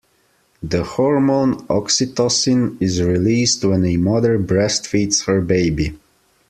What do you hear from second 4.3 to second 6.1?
breastfeeds her baby.